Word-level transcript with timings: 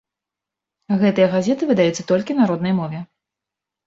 Гэтыя 1.03 1.27
газеты 1.35 1.63
выдаюцца 1.71 2.05
толькі 2.13 2.37
на 2.39 2.47
роднай 2.53 2.73
мове. 2.79 2.99